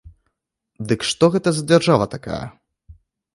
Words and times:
Дык 0.91 1.05
што 1.09 1.29
гэта 1.35 1.49
за 1.59 1.63
дзяржава 1.73 2.05
такая? 2.15 2.41